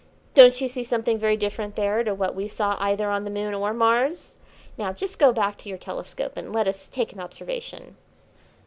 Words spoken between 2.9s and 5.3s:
on the Moon or Mars? Now just